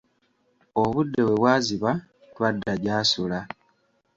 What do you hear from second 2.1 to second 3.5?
twadda gy'asula.